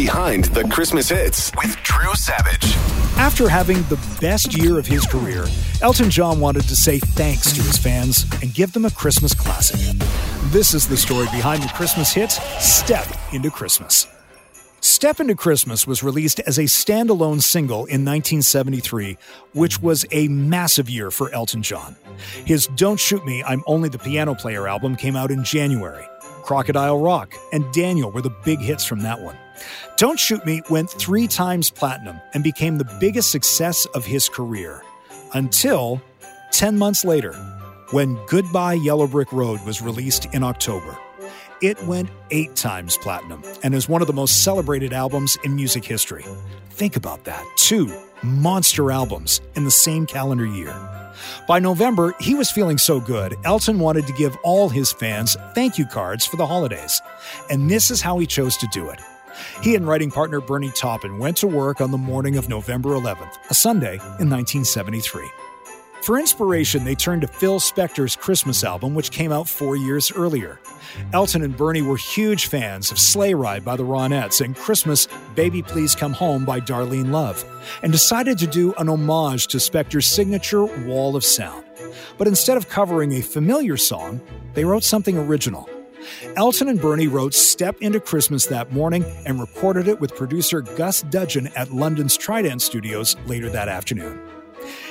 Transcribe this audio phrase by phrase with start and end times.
[0.00, 2.74] Behind the Christmas Hits with Drew Savage.
[3.18, 5.44] After having the best year of his career,
[5.82, 9.78] Elton John wanted to say thanks to his fans and give them a Christmas classic.
[10.52, 14.06] This is the story behind the Christmas hit Step into Christmas.
[14.80, 19.18] Step into Christmas was released as a standalone single in 1973,
[19.52, 21.94] which was a massive year for Elton John.
[22.46, 26.06] His Don't Shoot Me, I'm Only the Piano Player album came out in January.
[26.42, 29.36] Crocodile Rock and Daniel were the big hits from that one.
[29.96, 34.82] Don't Shoot Me went three times platinum and became the biggest success of his career.
[35.34, 36.00] Until
[36.52, 37.34] 10 months later,
[37.90, 40.96] when Goodbye Yellow Brick Road was released in October.
[41.60, 45.84] It went eight times platinum and is one of the most celebrated albums in music
[45.84, 46.24] history.
[46.70, 47.44] Think about that.
[47.56, 50.74] Two monster albums in the same calendar year.
[51.46, 55.76] By November, he was feeling so good, Elton wanted to give all his fans thank
[55.76, 57.02] you cards for the holidays.
[57.50, 59.00] And this is how he chose to do it.
[59.62, 63.36] He and writing partner Bernie Taupin went to work on the morning of November 11th,
[63.50, 65.28] a Sunday in 1973.
[66.02, 70.58] For inspiration, they turned to Phil Spector's Christmas album, which came out four years earlier.
[71.12, 75.62] Elton and Bernie were huge fans of Sleigh Ride by the Ronettes and Christmas Baby
[75.62, 77.44] Please Come Home by Darlene Love,
[77.82, 81.64] and decided to do an homage to Spector's signature Wall of Sound.
[82.18, 84.20] But instead of covering a familiar song,
[84.54, 85.69] they wrote something original.
[86.36, 91.02] Elton and Bernie wrote Step into Christmas that morning and recorded it with producer Gus
[91.02, 94.20] Dudgeon at London's Trident Studios later that afternoon.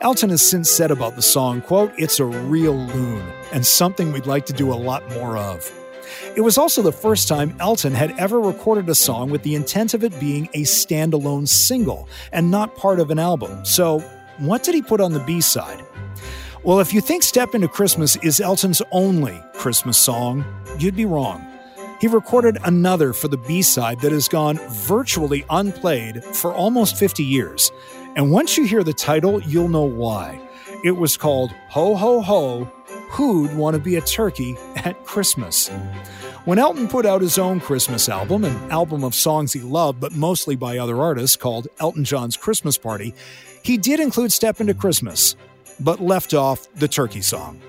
[0.00, 3.22] Elton has since said about the song, quote, it's a real loon
[3.52, 5.70] and something we'd like to do a lot more of.
[6.36, 9.94] It was also the first time Elton had ever recorded a song with the intent
[9.94, 13.64] of it being a standalone single and not part of an album.
[13.64, 14.00] So,
[14.38, 15.84] what did he put on the B side?
[16.62, 20.44] Well, if you think Step Into Christmas is Elton's only Christmas song,
[20.78, 21.46] you'd be wrong.
[22.02, 27.24] He recorded another for the B side that has gone virtually unplayed for almost 50
[27.24, 27.72] years.
[28.14, 30.38] And once you hear the title, you'll know why.
[30.84, 32.64] It was called Ho Ho Ho
[33.08, 35.68] Who'd Want to Be a Turkey at Christmas?
[36.44, 40.12] When Elton put out his own Christmas album, an album of songs he loved, but
[40.12, 43.14] mostly by other artists, called Elton John's Christmas Party,
[43.62, 45.36] he did include Step Into Christmas,
[45.80, 47.60] but left off the turkey song.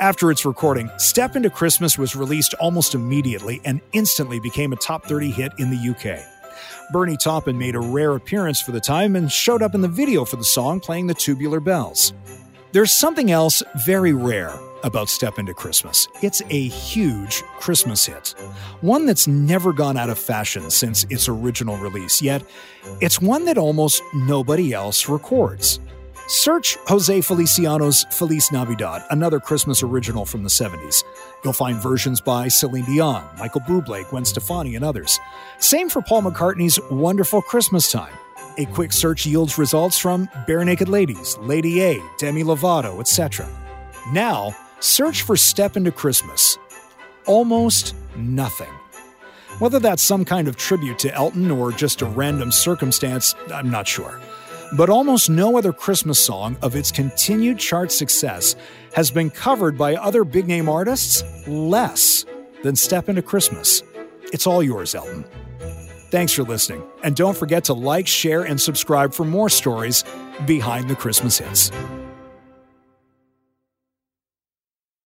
[0.00, 5.04] After its recording, Step Into Christmas was released almost immediately and instantly became a top
[5.04, 6.20] 30 hit in the UK.
[6.92, 10.24] Bernie Taupin made a rare appearance for the time and showed up in the video
[10.24, 12.14] for the song playing the tubular bells.
[12.72, 16.08] There's something else very rare about Step Into Christmas.
[16.22, 18.34] It's a huge Christmas hit.
[18.80, 22.42] One that's never gone out of fashion since its original release, yet
[23.00, 25.78] it's one that almost nobody else records.
[26.30, 31.02] Search Jose Feliciano's Feliz Navidad, another Christmas original from the 70s.
[31.42, 35.18] You'll find versions by Celine Dion, Michael Bublé, Gwen Stefani, and others.
[35.58, 38.14] Same for Paul McCartney's Wonderful Christmas Time.
[38.58, 43.48] A quick search yields results from Barenaked Ladies, Lady A, Demi Lovato, etc.
[44.12, 46.58] Now, search for Step Into Christmas.
[47.26, 48.70] Almost nothing.
[49.58, 53.88] Whether that's some kind of tribute to Elton or just a random circumstance, I'm not
[53.88, 54.20] sure
[54.76, 58.56] but almost no other Christmas song of its continued chart success
[58.94, 62.24] has been covered by other big name artists less
[62.62, 63.82] than Step Into Christmas.
[64.32, 65.24] It's all yours, Elton.
[66.10, 70.04] Thanks for listening, and don't forget to like, share, and subscribe for more stories
[70.46, 71.70] behind the Christmas hits.